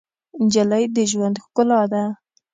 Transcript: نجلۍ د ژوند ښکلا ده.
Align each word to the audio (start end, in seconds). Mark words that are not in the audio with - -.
نجلۍ 0.43 0.83
د 0.95 0.97
ژوند 1.11 1.35
ښکلا 1.43 1.81
ده. 1.91 2.03